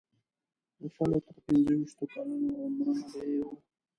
[0.79, 3.53] د شلو تر پنځه ویشتو کلونو عمرونه به یې وو.